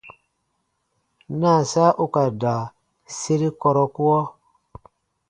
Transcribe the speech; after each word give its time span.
Naasa 1.39 1.85
u 2.03 2.05
ka 2.13 2.23
da 2.41 2.55
sere 3.17 3.49
kɔrɔkuɔ. 3.61 4.19